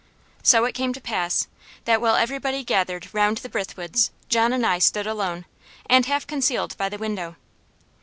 So 0.41 0.65
it 0.65 0.71
came 0.73 0.93
to 0.93 0.99
pass, 0.99 1.47
that 1.85 2.01
while 2.01 2.15
everybody 2.15 2.63
gathered 2.63 3.07
round 3.13 3.37
the 3.37 3.49
Brithwoods 3.49 4.09
John 4.29 4.51
and 4.51 4.65
I 4.65 4.79
stood 4.79 5.05
alone, 5.05 5.45
and 5.87 6.07
half 6.07 6.25
concealed 6.25 6.75
by 6.75 6.89
the 6.89 6.97
window. 6.97 7.35